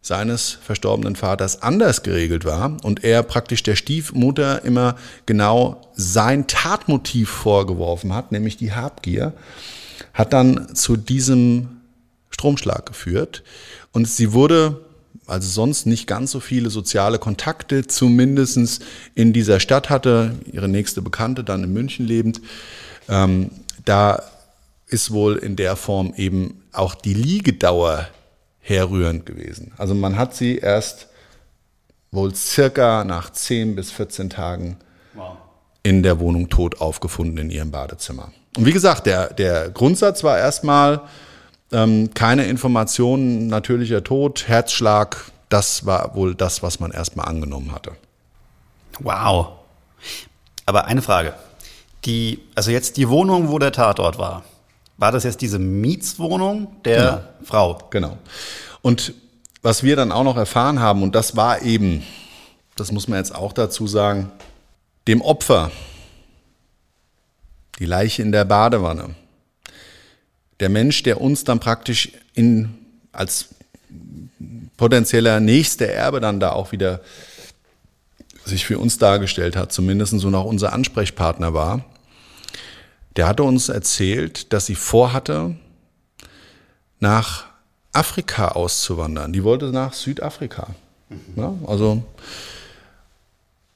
seines 0.00 0.52
verstorbenen 0.62 1.16
Vaters 1.16 1.62
anders 1.62 2.02
geregelt 2.02 2.44
war 2.44 2.76
und 2.82 3.04
er 3.04 3.22
praktisch 3.22 3.62
der 3.62 3.76
Stiefmutter 3.76 4.64
immer 4.64 4.96
genau 5.26 5.90
sein 5.94 6.46
Tatmotiv 6.46 7.28
vorgeworfen 7.28 8.14
hat, 8.14 8.32
nämlich 8.32 8.56
die 8.56 8.72
Habgier, 8.72 9.34
hat 10.14 10.32
dann 10.32 10.74
zu 10.74 10.96
diesem 10.96 11.80
Stromschlag 12.30 12.86
geführt. 12.86 13.42
Und 13.92 14.08
sie 14.08 14.32
wurde 14.32 14.84
also 15.28 15.48
sonst 15.48 15.86
nicht 15.86 16.06
ganz 16.06 16.30
so 16.30 16.40
viele 16.40 16.70
soziale 16.70 17.18
Kontakte, 17.18 17.86
zumindest 17.86 18.84
in 19.14 19.32
dieser 19.32 19.60
Stadt 19.60 19.90
hatte, 19.90 20.34
ihre 20.50 20.68
nächste 20.68 21.02
Bekannte 21.02 21.44
dann 21.44 21.64
in 21.64 21.72
München 21.72 22.06
lebend. 22.06 22.40
Ähm, 23.08 23.50
da 23.84 24.22
ist 24.86 25.10
wohl 25.10 25.36
in 25.36 25.56
der 25.56 25.76
Form 25.76 26.14
eben 26.16 26.62
auch 26.72 26.94
die 26.94 27.14
Liegedauer 27.14 28.08
herrührend 28.60 29.26
gewesen. 29.26 29.72
Also 29.76 29.94
man 29.94 30.16
hat 30.16 30.34
sie 30.34 30.56
erst 30.58 31.08
wohl 32.10 32.34
circa 32.34 33.04
nach 33.04 33.30
10 33.30 33.76
bis 33.76 33.90
14 33.90 34.30
Tagen 34.30 34.76
wow. 35.14 35.36
in 35.82 36.02
der 36.02 36.20
Wohnung 36.20 36.48
tot 36.48 36.80
aufgefunden 36.80 37.38
in 37.38 37.50
ihrem 37.50 37.70
Badezimmer. 37.70 38.32
Und 38.56 38.66
wie 38.66 38.72
gesagt, 38.72 39.06
der, 39.06 39.32
der 39.34 39.70
Grundsatz 39.70 40.24
war 40.24 40.38
erstmal, 40.38 41.02
ähm, 41.72 42.10
keine 42.14 42.44
Informationen, 42.46 43.46
natürlicher 43.48 44.02
Tod, 44.02 44.48
Herzschlag, 44.48 45.30
das 45.48 45.86
war 45.86 46.14
wohl 46.14 46.34
das, 46.34 46.62
was 46.62 46.80
man 46.80 46.90
erstmal 46.90 47.26
angenommen 47.26 47.72
hatte. 47.72 47.92
Wow. 49.00 49.48
Aber 50.66 50.86
eine 50.86 51.02
Frage. 51.02 51.34
Die, 52.04 52.40
also 52.54 52.70
jetzt 52.70 52.96
die 52.96 53.08
Wohnung, 53.08 53.48
wo 53.48 53.58
der 53.58 53.72
Tatort 53.72 54.18
war, 54.18 54.44
war 54.96 55.12
das 55.12 55.24
jetzt 55.24 55.40
diese 55.40 55.58
Mietswohnung 55.58 56.68
der 56.84 56.96
genau. 56.96 57.22
Frau? 57.44 57.78
Genau. 57.90 58.18
Und 58.82 59.14
was 59.62 59.82
wir 59.82 59.96
dann 59.96 60.12
auch 60.12 60.24
noch 60.24 60.36
erfahren 60.36 60.80
haben, 60.80 61.02
und 61.02 61.14
das 61.14 61.36
war 61.36 61.62
eben, 61.62 62.04
das 62.76 62.92
muss 62.92 63.08
man 63.08 63.18
jetzt 63.18 63.34
auch 63.34 63.52
dazu 63.52 63.86
sagen, 63.86 64.30
dem 65.06 65.20
Opfer, 65.20 65.70
die 67.78 67.86
Leiche 67.86 68.22
in 68.22 68.32
der 68.32 68.44
Badewanne, 68.44 69.14
der 70.60 70.68
Mensch, 70.68 71.02
der 71.02 71.20
uns 71.20 71.44
dann 71.44 71.60
praktisch 71.60 72.10
in, 72.34 72.74
als 73.12 73.50
potenzieller 74.76 75.40
nächster 75.40 75.86
Erbe 75.86 76.20
dann 76.20 76.40
da 76.40 76.52
auch 76.52 76.72
wieder 76.72 77.00
sich 78.44 78.64
für 78.64 78.78
uns 78.78 78.98
dargestellt 78.98 79.56
hat, 79.56 79.72
zumindest 79.72 80.18
so 80.18 80.30
noch 80.30 80.44
unser 80.44 80.72
Ansprechpartner 80.72 81.52
war, 81.52 81.84
der 83.16 83.26
hatte 83.26 83.42
uns 83.42 83.68
erzählt, 83.68 84.52
dass 84.52 84.66
sie 84.66 84.74
vorhatte, 84.74 85.56
nach 87.00 87.44
Afrika 87.92 88.48
auszuwandern. 88.48 89.32
Die 89.32 89.44
wollte 89.44 89.66
nach 89.66 89.92
Südafrika. 89.92 90.68
Ja, 91.36 91.54
also, 91.66 92.02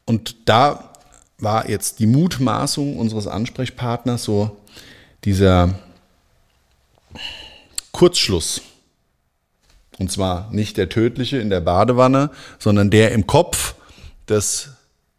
Und 0.04 0.36
da 0.48 0.92
war 1.38 1.68
jetzt 1.68 1.98
die 1.98 2.06
Mutmaßung 2.06 2.98
unseres 2.98 3.26
Ansprechpartners 3.26 4.24
so 4.24 4.56
dieser 5.24 5.74
Kurzschluss. 7.92 8.62
Und 9.98 10.10
zwar 10.10 10.50
nicht 10.52 10.76
der 10.76 10.88
tödliche 10.88 11.38
in 11.38 11.50
der 11.50 11.60
Badewanne, 11.60 12.30
sondern 12.58 12.90
der 12.90 13.12
im 13.12 13.26
Kopf 13.26 13.74
des 14.28 14.70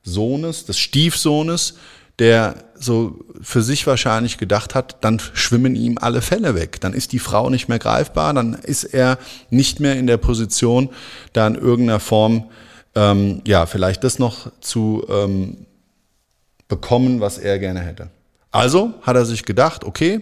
Sohnes, 0.03 0.65
des 0.65 0.79
Stiefsohnes, 0.79 1.75
der 2.19 2.55
so 2.75 3.19
für 3.41 3.61
sich 3.61 3.87
wahrscheinlich 3.87 4.37
gedacht 4.37 4.75
hat, 4.75 4.97
dann 5.01 5.19
schwimmen 5.33 5.75
ihm 5.75 5.97
alle 5.97 6.21
Fälle 6.21 6.55
weg. 6.55 6.79
Dann 6.81 6.93
ist 6.93 7.11
die 7.11 7.19
Frau 7.19 7.49
nicht 7.49 7.69
mehr 7.69 7.79
greifbar, 7.79 8.33
dann 8.33 8.53
ist 8.53 8.83
er 8.83 9.17
nicht 9.49 9.79
mehr 9.79 9.95
in 9.95 10.07
der 10.07 10.17
Position, 10.17 10.89
da 11.33 11.47
in 11.47 11.55
irgendeiner 11.55 11.99
Form, 11.99 12.49
ähm, 12.95 13.41
ja, 13.45 13.65
vielleicht 13.65 14.03
das 14.03 14.19
noch 14.19 14.51
zu 14.61 15.05
ähm, 15.09 15.65
bekommen, 16.67 17.19
was 17.19 17.37
er 17.37 17.57
gerne 17.57 17.79
hätte. 17.79 18.09
Also 18.51 18.93
hat 19.01 19.15
er 19.15 19.25
sich 19.25 19.45
gedacht, 19.45 19.83
okay, 19.83 20.21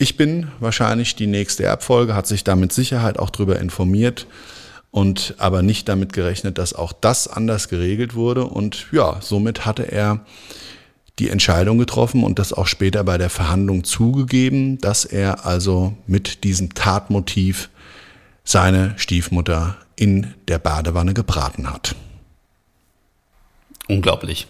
ich 0.00 0.16
bin 0.16 0.48
wahrscheinlich 0.60 1.14
die 1.14 1.26
nächste 1.26 1.64
Erbfolge, 1.64 2.14
hat 2.14 2.26
sich 2.26 2.42
da 2.42 2.56
mit 2.56 2.72
Sicherheit 2.72 3.18
auch 3.18 3.28
drüber 3.28 3.58
informiert 3.58 4.26
und 4.90 5.34
aber 5.36 5.60
nicht 5.60 5.90
damit 5.90 6.14
gerechnet, 6.14 6.56
dass 6.56 6.72
auch 6.72 6.94
das 6.94 7.28
anders 7.28 7.68
geregelt 7.68 8.14
wurde. 8.14 8.46
Und 8.46 8.86
ja, 8.92 9.18
somit 9.20 9.66
hatte 9.66 9.92
er 9.92 10.24
die 11.18 11.28
Entscheidung 11.28 11.76
getroffen 11.76 12.24
und 12.24 12.38
das 12.38 12.54
auch 12.54 12.66
später 12.66 13.04
bei 13.04 13.18
der 13.18 13.28
Verhandlung 13.28 13.84
zugegeben, 13.84 14.78
dass 14.78 15.04
er 15.04 15.44
also 15.44 15.92
mit 16.06 16.44
diesem 16.44 16.72
Tatmotiv 16.72 17.68
seine 18.42 18.94
Stiefmutter 18.96 19.76
in 19.96 20.32
der 20.48 20.58
Badewanne 20.58 21.12
gebraten 21.12 21.70
hat. 21.70 21.94
Unglaublich. 23.86 24.46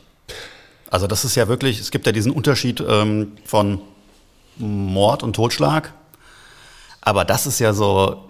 Also 0.91 1.09
das 1.09 1.25
ist 1.25 1.35
ja 1.35 1.49
wirklich, 1.49 1.81
es 1.81 1.91
gibt 1.91 2.07
ja 2.07 2.13
diesen 2.13 2.31
Unterschied 2.31 2.81
ähm, 2.89 3.33
von 3.45 3.81
Mord 4.61 5.23
und 5.23 5.35
Totschlag, 5.35 5.93
aber 7.01 7.25
das 7.25 7.47
ist 7.47 7.59
ja 7.59 7.73
so 7.73 8.29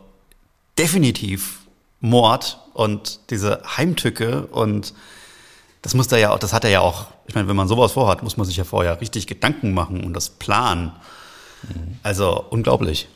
definitiv 0.78 1.60
Mord 2.00 2.58
und 2.72 3.20
diese 3.30 3.60
Heimtücke 3.76 4.46
und 4.46 4.94
das 5.82 5.94
muss 5.94 6.10
er 6.12 6.18
ja 6.18 6.30
auch, 6.32 6.38
das 6.38 6.52
hat 6.52 6.64
er 6.64 6.70
ja 6.70 6.80
auch, 6.80 7.06
ich 7.26 7.34
meine, 7.34 7.48
wenn 7.48 7.56
man 7.56 7.68
sowas 7.68 7.92
vorhat, 7.92 8.22
muss 8.22 8.36
man 8.36 8.46
sich 8.46 8.56
ja 8.56 8.64
vorher 8.64 9.00
richtig 9.00 9.26
Gedanken 9.26 9.72
machen 9.72 10.04
und 10.04 10.12
das 10.12 10.28
planen. 10.30 10.92
Mhm. 11.62 11.98
Also 12.02 12.44
unglaublich. 12.50 13.08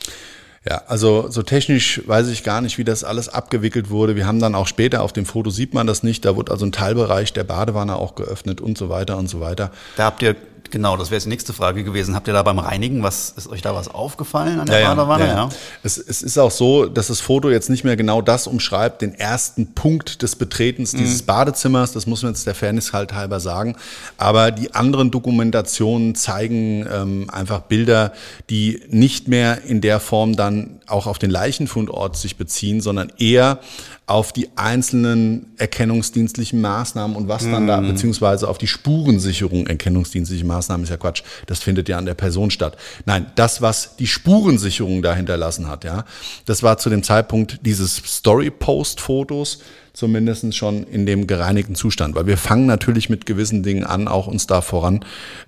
Ja, 0.66 0.82
also 0.86 1.30
so 1.30 1.42
technisch 1.42 2.00
weiß 2.06 2.28
ich 2.28 2.42
gar 2.42 2.62
nicht, 2.62 2.78
wie 2.78 2.84
das 2.84 3.04
alles 3.04 3.28
abgewickelt 3.28 3.90
wurde. 3.90 4.16
Wir 4.16 4.26
haben 4.26 4.40
dann 4.40 4.54
auch 4.54 4.66
später 4.66 5.02
auf 5.02 5.12
dem 5.12 5.26
Foto 5.26 5.50
sieht 5.50 5.74
man 5.74 5.86
das 5.86 6.02
nicht. 6.02 6.24
Da 6.24 6.38
wird 6.38 6.50
also 6.50 6.64
ein 6.64 6.72
Teilbereich 6.72 7.34
der 7.34 7.44
Badewanne 7.44 7.96
auch 7.96 8.14
geöffnet 8.14 8.62
und 8.62 8.78
so 8.78 8.88
weiter 8.88 9.18
und 9.18 9.28
so 9.28 9.40
weiter. 9.40 9.70
Da 9.96 10.04
habt 10.04 10.22
ihr 10.22 10.36
Genau, 10.70 10.96
das 10.96 11.10
wäre 11.10 11.16
jetzt 11.16 11.24
die 11.24 11.30
nächste 11.30 11.52
Frage 11.52 11.84
gewesen. 11.84 12.14
Habt 12.14 12.26
ihr 12.26 12.34
da 12.34 12.42
beim 12.42 12.58
Reinigen, 12.58 13.02
was 13.02 13.30
ist 13.36 13.48
euch 13.48 13.62
da 13.62 13.74
was 13.74 13.88
aufgefallen 13.88 14.60
an 14.60 14.66
der 14.66 14.80
ja, 14.80 14.94
Badewanne? 14.94 15.26
Ja, 15.26 15.34
ja. 15.34 15.48
Es, 15.82 15.98
es, 15.98 16.22
ist 16.22 16.38
auch 16.38 16.50
so, 16.50 16.86
dass 16.86 17.08
das 17.08 17.20
Foto 17.20 17.50
jetzt 17.50 17.70
nicht 17.70 17.84
mehr 17.84 17.96
genau 17.96 18.22
das 18.22 18.46
umschreibt, 18.46 19.02
den 19.02 19.14
ersten 19.14 19.74
Punkt 19.74 20.22
des 20.22 20.36
Betretens 20.36 20.92
mhm. 20.92 20.98
dieses 20.98 21.22
Badezimmers. 21.22 21.92
Das 21.92 22.06
muss 22.06 22.22
man 22.22 22.32
jetzt 22.32 22.46
der 22.46 22.54
Fairness 22.54 22.92
halt 22.92 23.12
halber 23.12 23.40
sagen. 23.40 23.76
Aber 24.16 24.50
die 24.50 24.74
anderen 24.74 25.10
Dokumentationen 25.10 26.14
zeigen 26.14 26.86
ähm, 26.92 27.30
einfach 27.30 27.60
Bilder, 27.60 28.12
die 28.50 28.82
nicht 28.88 29.28
mehr 29.28 29.62
in 29.64 29.80
der 29.80 30.00
Form 30.00 30.34
dann 30.34 30.80
auch 30.86 31.06
auf 31.06 31.18
den 31.18 31.30
Leichenfundort 31.30 32.16
sich 32.16 32.36
beziehen, 32.36 32.80
sondern 32.80 33.12
eher 33.18 33.60
auf 34.06 34.32
die 34.32 34.50
einzelnen 34.56 35.54
erkennungsdienstlichen 35.56 36.60
Maßnahmen 36.60 37.16
und 37.16 37.26
was 37.26 37.44
dann 37.44 37.66
da, 37.66 37.80
mhm. 37.80 37.88
beziehungsweise 37.88 38.48
auf 38.48 38.58
die 38.58 38.66
Spurensicherung 38.66 39.66
erkennungsdienstliche 39.66 40.44
Maßnahmen 40.44 40.84
ist 40.84 40.90
ja 40.90 40.98
Quatsch. 40.98 41.22
Das 41.46 41.60
findet 41.60 41.88
ja 41.88 41.96
an 41.96 42.04
der 42.04 42.14
Person 42.14 42.50
statt. 42.50 42.76
Nein, 43.06 43.26
das, 43.34 43.62
was 43.62 43.96
die 43.96 44.06
Spurensicherung 44.06 45.00
da 45.00 45.14
hinterlassen 45.14 45.68
hat, 45.68 45.84
ja, 45.84 46.04
das 46.44 46.62
war 46.62 46.76
zu 46.76 46.90
dem 46.90 47.02
Zeitpunkt 47.02 47.60
dieses 47.62 47.96
Story-Post-Fotos 47.96 49.60
zumindest 49.94 50.54
schon 50.54 50.84
in 50.84 51.06
dem 51.06 51.26
gereinigten 51.26 51.74
Zustand. 51.74 52.14
Weil 52.14 52.26
wir 52.26 52.36
fangen 52.36 52.66
natürlich 52.66 53.08
mit 53.08 53.24
gewissen 53.24 53.62
Dingen 53.62 53.84
an, 53.84 54.06
auch 54.08 54.26
uns 54.26 54.46
da 54.46 54.60
voran, 54.60 55.04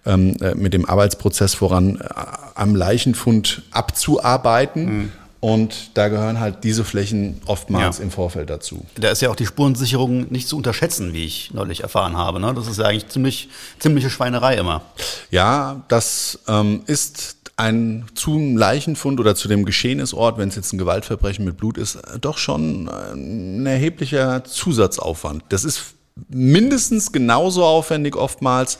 ähm, 0.06 0.36
äh, 0.40 0.54
mit 0.54 0.72
dem 0.72 0.86
Arbeitsprozess 0.86 1.54
voran, 1.54 1.96
äh, 1.96 2.08
am 2.54 2.74
Leichenfund 2.74 3.62
abzuarbeiten. 3.72 4.84
Mhm 4.84 5.12
und 5.40 5.90
da 5.94 6.08
gehören 6.08 6.40
halt 6.40 6.64
diese 6.64 6.82
Flächen 6.82 7.40
oftmals 7.46 7.98
ja. 7.98 8.04
im 8.04 8.10
Vorfeld 8.10 8.50
dazu. 8.50 8.84
Da 8.96 9.10
ist 9.10 9.22
ja 9.22 9.30
auch 9.30 9.36
die 9.36 9.46
Spurensicherung 9.46 10.26
nicht 10.30 10.48
zu 10.48 10.56
unterschätzen, 10.56 11.12
wie 11.12 11.24
ich 11.24 11.52
neulich 11.52 11.82
erfahren 11.82 12.16
habe. 12.16 12.40
Ne? 12.40 12.52
Das 12.54 12.66
ist 12.66 12.78
ja 12.78 12.86
eigentlich 12.86 13.08
ziemlich, 13.08 13.48
ziemliche 13.78 14.10
Schweinerei 14.10 14.56
immer. 14.56 14.82
Ja, 15.30 15.84
das 15.88 16.40
ähm, 16.48 16.82
ist 16.86 17.36
ein 17.56 18.04
zum 18.14 18.56
Leichenfund 18.56 19.18
oder 19.18 19.34
zu 19.34 19.48
dem 19.48 19.64
Geschehnisort, 19.64 20.36
wenn 20.38 20.48
es 20.48 20.56
jetzt 20.56 20.72
ein 20.72 20.78
Gewaltverbrechen 20.78 21.44
mit 21.44 21.56
Blut 21.56 21.78
ist, 21.78 21.98
doch 22.20 22.36
schon 22.38 22.88
ein 22.88 23.64
erheblicher 23.66 24.44
Zusatzaufwand. 24.44 25.44
Das 25.48 25.64
ist 25.64 25.94
mindestens 26.28 27.12
genauso 27.12 27.64
aufwendig 27.64 28.16
oftmals 28.16 28.78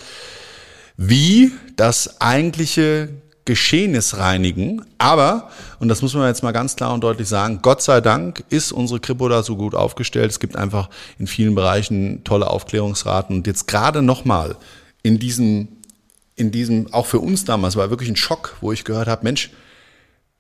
wie 0.97 1.53
das 1.77 2.21
eigentliche 2.21 3.09
Geschehnis 3.47 4.19
reinigen. 4.19 4.85
Aber, 4.99 5.51
und 5.79 5.89
das 5.89 6.03
muss 6.03 6.15
man 6.15 6.27
jetzt 6.27 6.43
mal 6.43 6.53
ganz 6.53 6.77
klar 6.77 6.93
und 6.93 7.03
deutlich 7.03 7.29
sagen, 7.29 7.61
Gott 7.63 7.81
sei 7.81 8.01
Dank 8.03 8.45
ist 8.51 8.73
unsere 8.73 9.01
Kripo 9.01 9.29
da 9.29 9.43
so 9.43 9.57
gut 9.57 9.75
aufgestellt. 9.75 10.31
Es 10.31 10.41
gibt 10.41 10.57
einfach 10.57 10.91
in 11.19 11.27
vielen 11.27 11.55
Bereichen 11.55 12.25
tolle 12.25 12.51
Aufklärungsraten. 12.51 13.37
Und 13.37 13.47
jetzt 13.47 13.69
gerade 13.69 14.03
nochmal 14.03 14.57
in 15.03 15.19
diesem, 15.19 15.69
in 16.37 16.51
diesem, 16.51 16.93
auch 16.93 17.07
für 17.07 17.19
uns 17.19 17.45
damals, 17.45 17.77
war 17.77 17.91
wirklich 17.91 18.11
ein 18.11 18.17
Schock, 18.17 18.57
wo 18.61 18.73
ich 18.73 18.85
gehört 18.85 19.09
habe, 19.09 19.25
Mensch, 19.25 19.51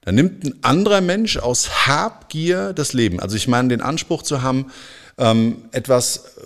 da 0.02 0.12
nimmt 0.12 0.44
ein 0.44 0.54
anderer 0.62 1.00
Mensch 1.00 1.36
aus 1.36 1.86
Habgier 1.86 2.72
das 2.72 2.92
Leben. 2.92 3.18
Also 3.18 3.34
ich 3.34 3.48
meine, 3.48 3.68
den 3.68 3.80
Anspruch 3.80 4.22
zu 4.22 4.42
haben, 4.42 4.70
ähm, 5.18 5.64
etwas 5.72 6.36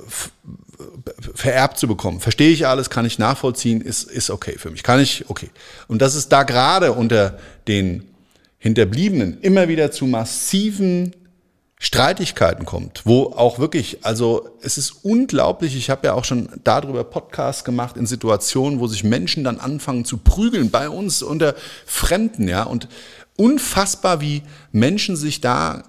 vererbt 1.35 1.79
zu 1.79 1.87
bekommen. 1.87 2.21
Verstehe 2.21 2.51
ich 2.51 2.67
alles, 2.67 2.89
kann 2.89 3.05
ich 3.05 3.19
nachvollziehen, 3.19 3.81
ist, 3.83 4.05
ist 4.05 4.31
okay 4.31 4.57
für 4.57 4.71
mich. 4.71 4.83
Kann 4.83 5.01
ich, 5.01 5.29
okay. 5.29 5.51
Und 5.89 6.01
dass 6.01 6.15
es 6.15 6.29
da 6.29 6.45
gerade 6.45 6.93
unter 6.93 7.39
den 7.69 8.05
Hinterbliebenen 8.59 9.41
immer 9.41 9.69
wieder 9.69 9.91
zu 9.91 10.07
massiven 10.07 11.15
Streitigkeiten 11.83 12.67
kommt, 12.67 13.07
wo 13.07 13.33
auch 13.33 13.59
wirklich, 13.59 14.05
also 14.05 14.51
es 14.61 14.77
ist 14.77 15.03
unglaublich, 15.03 15.75
ich 15.75 15.89
habe 15.89 16.09
ja 16.09 16.13
auch 16.13 16.27
schon 16.27 16.51
darüber 16.63 17.05
Podcasts 17.05 17.65
gemacht 17.65 17.97
in 17.97 18.05
Situationen, 18.05 18.81
wo 18.81 18.87
sich 18.87 19.03
Menschen 19.03 19.45
dann 19.45 19.59
anfangen 19.59 20.05
zu 20.05 20.19
prügeln 20.19 20.71
bei 20.71 20.91
uns 20.91 21.23
unter 21.23 21.55
Fremden, 21.87 22.49
ja, 22.49 22.65
und 22.65 22.87
unfassbar, 23.37 24.21
wie 24.21 24.43
Menschen 24.73 25.17
sich 25.17 25.41
da 25.41 25.85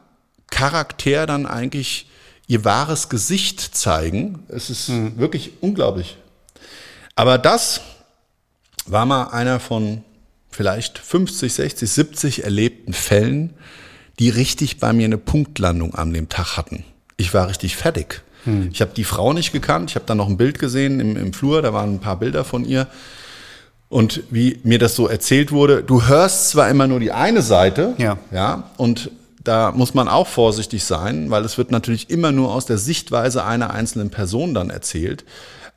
Charakter 0.50 1.26
dann 1.26 1.46
eigentlich 1.46 2.10
ihr 2.48 2.64
wahres 2.64 3.10
Gesicht 3.10 3.60
zeigen. 3.60 4.46
Es 4.48 4.70
ist 4.70 4.88
mhm. 4.88 5.18
wirklich 5.18 5.52
unglaublich. 5.60 6.16
Aber 7.16 7.38
das 7.38 7.82
war 8.86 9.06
mal 9.06 9.26
einer 9.26 9.60
von 9.60 10.06
vielleicht 10.50 11.00
50, 11.00 11.54
60, 11.54 11.92
70 11.92 12.44
erlebten 12.46 12.94
Fällen, 12.94 13.54
die 14.22 14.30
richtig 14.30 14.78
bei 14.78 14.94
mir 14.94 15.06
eine 15.06 15.18
Punktlandung 15.18 15.96
an 15.96 16.14
dem 16.14 16.30
Tag 16.30 16.56
hatten. 16.56 16.86
Ich 17.18 17.34
war 17.34 17.50
richtig 17.50 17.76
fertig. 17.76 18.22
Hm. 18.44 18.70
Ich 18.72 18.80
habe 18.80 18.92
die 18.96 19.04
Frau 19.04 19.34
nicht 19.34 19.52
gekannt. 19.52 19.90
Ich 19.90 19.96
habe 19.96 20.06
dann 20.06 20.18
noch 20.18 20.30
ein 20.30 20.38
Bild 20.38 20.60
gesehen 20.60 21.00
im, 21.00 21.18
im 21.18 21.34
Flur. 21.34 21.64
Da 21.64 21.74
waren 21.74 21.96
ein 21.96 22.00
paar 22.00 22.18
Bilder 22.18 22.44
von 22.44 22.64
ihr. 22.64 22.86
Und 23.90 24.22
wie 24.30 24.60
mir 24.64 24.78
das 24.78 24.96
so 24.96 25.08
erzählt 25.08 25.52
wurde, 25.52 25.82
du 25.82 26.06
hörst 26.08 26.52
zwar 26.52 26.70
immer 26.70 26.86
nur 26.86 27.00
die 27.00 27.12
eine 27.12 27.42
Seite, 27.42 27.96
ja, 27.98 28.20
ja 28.32 28.70
und 28.78 29.10
da 29.44 29.72
muss 29.72 29.96
man 29.96 30.08
auch 30.08 30.28
vorsichtig 30.28 30.84
sein, 30.84 31.32
weil 31.32 31.44
es 31.44 31.58
wird 31.58 31.72
natürlich 31.72 32.12
immer 32.12 32.32
nur 32.32 32.54
aus 32.54 32.68
der 32.68 32.78
Sichtweise 32.78 33.44
einer 33.44 33.72
einzelnen 33.72 34.12
Person 34.12 34.54
dann 34.54 34.70
erzählt. 34.70 35.26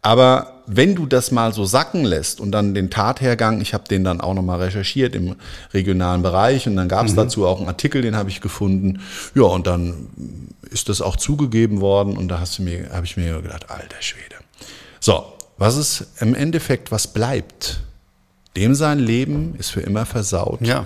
Aber 0.04 0.60
wenn 0.66 0.94
du 0.94 1.06
das 1.06 1.30
mal 1.30 1.54
so 1.54 1.64
sacken 1.64 2.04
lässt 2.04 2.38
und 2.38 2.52
dann 2.52 2.74
den 2.74 2.90
Tathergang, 2.90 3.62
ich 3.62 3.72
habe 3.72 3.84
den 3.88 4.04
dann 4.04 4.20
auch 4.20 4.34
nochmal 4.34 4.60
recherchiert 4.60 5.14
im 5.14 5.36
regionalen 5.72 6.20
Bereich 6.20 6.66
und 6.66 6.76
dann 6.76 6.90
gab 6.90 7.06
es 7.06 7.12
mhm. 7.12 7.16
dazu 7.16 7.46
auch 7.46 7.58
einen 7.58 7.68
Artikel, 7.68 8.02
den 8.02 8.14
habe 8.14 8.28
ich 8.28 8.42
gefunden. 8.42 9.00
Ja, 9.34 9.44
und 9.44 9.66
dann 9.66 10.08
ist 10.70 10.90
das 10.90 11.00
auch 11.00 11.16
zugegeben 11.16 11.80
worden 11.80 12.18
und 12.18 12.28
da 12.28 12.38
hast 12.38 12.58
du 12.58 12.62
mir, 12.62 12.90
habe 12.92 13.06
ich 13.06 13.16
mir 13.16 13.40
gedacht, 13.40 13.70
alter 13.70 13.96
Schwede. 14.00 14.36
So, 15.00 15.24
was 15.56 15.78
ist 15.78 16.06
im 16.20 16.34
Endeffekt, 16.34 16.92
was 16.92 17.06
bleibt? 17.06 17.80
Dem 18.58 18.74
sein 18.74 18.98
Leben 18.98 19.54
ist 19.56 19.70
für 19.70 19.80
immer 19.80 20.04
versaut. 20.04 20.60
Ja. 20.60 20.84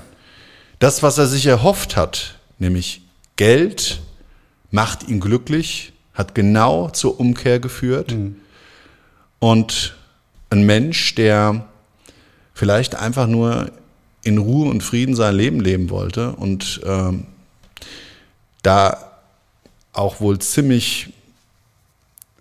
Das, 0.79 1.03
was 1.03 1.19
er 1.19 1.27
sich 1.27 1.45
erhofft 1.47 1.97
hat, 1.97 2.37
nämlich 2.61 3.03
Geld 3.35 4.01
macht 4.71 5.09
ihn 5.09 5.19
glücklich, 5.19 5.93
hat 6.15 6.37
genau 6.37 6.89
zur 6.91 7.19
Umkehr 7.19 7.59
geführt. 7.59 8.13
Mhm. 8.13 8.37
Und 9.39 9.97
ein 10.51 10.63
Mensch, 10.67 11.15
der 11.15 11.67
vielleicht 12.55 12.95
einfach 12.95 13.27
nur 13.27 13.71
in 14.23 14.39
Ruhe 14.39 14.69
und 14.69 14.83
Frieden 14.83 15.15
sein 15.15 15.35
Leben 15.35 15.61
leben 15.61 15.91
wollte 15.91 16.33
und 16.33 16.81
ähm, 16.85 17.27
da 18.63 19.13
auch 19.93 20.21
wohl 20.21 20.39
ziemlich 20.39 21.13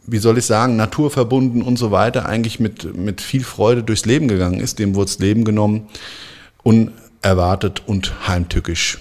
wie 0.08 0.20
soll 0.20 0.38
ich 0.38 0.46
sagen, 0.46 0.78
naturverbunden 0.78 1.62
und 1.62 1.78
so 1.78 1.92
weiter, 1.92 2.26
eigentlich 2.26 2.60
mit, 2.60 2.96
mit 2.96 3.20
viel 3.20 3.44
Freude 3.44 3.84
durchs 3.84 4.06
Leben 4.06 4.30
gegangen 4.30 4.60
ist. 4.62 4.80
Dem 4.80 4.96
wurde 4.96 5.08
das 5.08 5.20
Leben 5.20 5.44
genommen, 5.44 5.90
unerwartet 6.64 7.84
und 7.86 8.28
heimtückisch. 8.28 9.00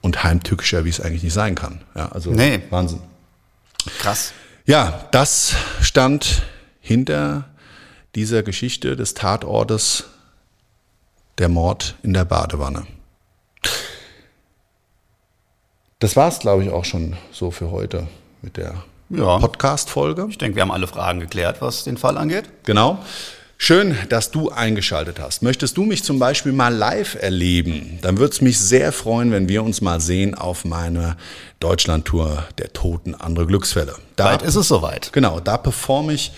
Und 0.00 0.24
heimtückischer, 0.24 0.84
wie 0.84 0.88
es 0.88 1.00
eigentlich 1.00 1.22
nicht 1.22 1.34
sein 1.34 1.54
kann. 1.54 1.82
Ja, 1.94 2.08
also 2.08 2.30
Nee. 2.30 2.60
Wahnsinn. 2.70 3.00
Krass. 3.98 4.32
Ja, 4.64 5.06
das 5.10 5.54
stand 5.82 6.42
hinter 6.88 7.44
dieser 8.14 8.42
Geschichte 8.42 8.96
des 8.96 9.12
Tatortes 9.12 10.04
der 11.36 11.50
Mord 11.50 11.94
in 12.02 12.14
der 12.14 12.24
Badewanne. 12.24 12.86
Das 15.98 16.16
war 16.16 16.28
es, 16.28 16.38
glaube 16.38 16.64
ich, 16.64 16.70
auch 16.70 16.84
schon 16.86 17.16
so 17.30 17.50
für 17.50 17.70
heute 17.70 18.08
mit 18.40 18.56
der 18.56 18.82
Ja. 19.10 19.38
Podcast-Folge. 19.38 20.26
Ich 20.30 20.38
denke, 20.38 20.56
wir 20.56 20.62
haben 20.62 20.70
alle 20.70 20.86
Fragen 20.86 21.20
geklärt, 21.20 21.60
was 21.60 21.84
den 21.84 21.98
Fall 21.98 22.16
angeht. 22.16 22.44
Genau. 22.64 22.98
Schön, 23.60 23.96
dass 24.08 24.30
du 24.30 24.50
eingeschaltet 24.50 25.18
hast. 25.18 25.42
Möchtest 25.42 25.76
du 25.76 25.84
mich 25.84 26.04
zum 26.04 26.20
Beispiel 26.20 26.52
mal 26.52 26.72
live 26.72 27.16
erleben? 27.20 27.98
Dann 28.02 28.18
würde 28.18 28.32
es 28.32 28.40
mich 28.40 28.58
sehr 28.58 28.92
freuen, 28.92 29.32
wenn 29.32 29.48
wir 29.48 29.64
uns 29.64 29.80
mal 29.80 30.00
sehen 30.00 30.36
auf 30.36 30.64
meiner 30.64 31.16
Deutschlandtour 31.58 32.44
der 32.58 32.72
Toten 32.72 33.16
andere 33.16 33.46
Glücksfälle. 33.46 33.96
Da 34.14 34.24
Bald 34.26 34.42
ist 34.42 34.54
es 34.54 34.68
soweit. 34.68 35.12
Genau, 35.12 35.40
da 35.40 35.58
performe 35.58 36.12
ich 36.12 36.30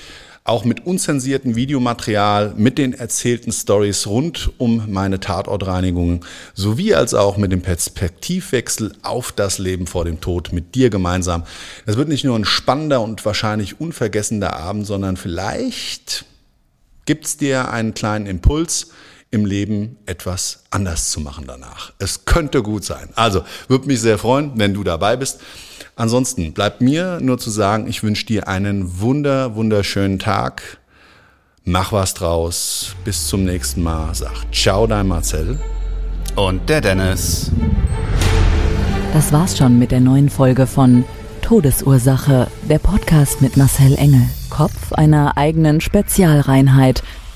auch 0.51 0.65
mit 0.65 0.85
unzensiertem 0.85 1.55
Videomaterial, 1.55 2.55
mit 2.57 2.77
den 2.77 2.93
erzählten 2.93 3.53
Stories 3.53 4.09
rund 4.09 4.51
um 4.59 4.91
meine 4.91 5.21
Tatortreinigungen, 5.21 6.21
sowie 6.55 6.93
als 6.93 7.15
auch 7.15 7.37
mit 7.37 7.53
dem 7.53 7.63
Perspektivwechsel 7.63 8.93
auf 9.03 9.31
das 9.31 9.59
Leben 9.59 9.87
vor 9.87 10.05
dem 10.05 10.21
Tod 10.21 10.53
mit 10.53 10.75
dir 10.75 10.91
gemeinsam. 10.91 11.45
Das 11.87 11.97
wird 11.97 12.09
nicht 12.09 12.25
nur 12.25 12.37
ein 12.37 12.45
spannender 12.45 13.01
und 13.01 13.25
wahrscheinlich 13.25 13.81
unvergessener 13.81 14.55
Abend, 14.55 14.89
sondern 14.89 15.17
vielleicht 15.17 16.25
gibt's 17.07 17.37
dir 17.37 17.71
einen 17.71 17.95
kleinen 17.95 18.27
Impuls, 18.27 18.91
im 19.31 19.45
Leben 19.45 19.97
etwas 20.07 20.65
anders 20.71 21.11
zu 21.11 21.21
machen 21.21 21.45
danach. 21.47 21.93
Es 21.99 22.25
könnte 22.25 22.63
gut 22.63 22.85
sein. 22.85 23.11
Also, 23.15 23.43
würde 23.69 23.87
mich 23.87 24.01
sehr 24.01 24.19
freuen, 24.19 24.53
wenn 24.57 24.75
du 24.75 24.83
dabei 24.83 25.17
bist. 25.17 25.41
Ansonsten 25.95 26.53
bleibt 26.53 26.81
mir 26.81 27.21
nur 27.21 27.39
zu 27.39 27.51
sagen, 27.51 27.87
ich 27.87 28.03
wünsche 28.03 28.27
dir 28.27 28.49
einen 28.49 29.01
wunder, 29.01 29.55
wunderschönen 29.55 30.19
Tag. 30.19 30.79
Mach 31.65 31.93
was 31.93 32.15
draus. 32.15 32.97
Bis 33.05 33.29
zum 33.29 33.45
nächsten 33.45 33.83
Mal. 33.83 34.15
Sag 34.15 34.53
ciao, 34.53 34.87
dein 34.87 35.07
Marcel. 35.07 35.59
Und 36.37 36.69
der 36.69 36.81
Dennis. 36.81 37.53
Das 39.13 39.33
war's 39.33 39.59
schon 39.59 39.79
mit 39.79 39.91
der 39.91 40.01
neuen 40.01 40.31
Folge 40.31 40.67
von 40.67 41.05
Todesursache, 41.43 42.49
der 42.69 42.79
Podcast 42.79 43.43
mit 43.43 43.57
Marcel 43.57 43.95
Engel, 43.97 44.23
Kopf 44.49 44.93
einer 44.93 45.37
eigenen 45.37 45.81
Spezialreinheit 45.81 47.03